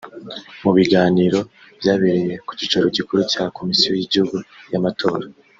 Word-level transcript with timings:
Mu 0.63 0.71
biganiro 0.77 1.39
byabereye 1.79 2.33
ku 2.45 2.51
cyicaro 2.57 2.87
gikuru 2.97 3.21
cya 3.31 3.43
Komisiyo 3.57 3.91
y’Igihugu 3.93 4.35
y’Amatora 4.71 5.25